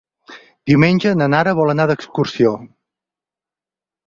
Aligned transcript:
Diumenge 0.71 1.11
na 1.19 1.27
Nara 1.33 1.53
vol 1.59 1.75
anar 1.75 1.87
d'excursió. 1.93 2.55